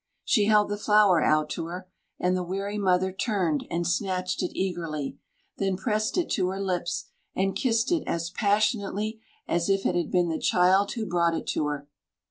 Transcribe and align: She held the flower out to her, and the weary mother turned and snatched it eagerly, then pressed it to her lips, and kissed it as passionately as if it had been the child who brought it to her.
She 0.25 0.45
held 0.45 0.69
the 0.69 0.79
flower 0.79 1.21
out 1.21 1.47
to 1.51 1.67
her, 1.67 1.87
and 2.19 2.35
the 2.35 2.41
weary 2.41 2.79
mother 2.79 3.11
turned 3.11 3.67
and 3.69 3.85
snatched 3.85 4.41
it 4.41 4.51
eagerly, 4.57 5.19
then 5.59 5.77
pressed 5.77 6.17
it 6.17 6.27
to 6.31 6.47
her 6.47 6.59
lips, 6.59 7.11
and 7.35 7.55
kissed 7.55 7.91
it 7.91 8.01
as 8.07 8.31
passionately 8.31 9.21
as 9.47 9.69
if 9.69 9.85
it 9.85 9.93
had 9.93 10.09
been 10.09 10.29
the 10.29 10.39
child 10.39 10.91
who 10.93 11.05
brought 11.05 11.35
it 11.35 11.45
to 11.49 11.67
her. 11.67 11.87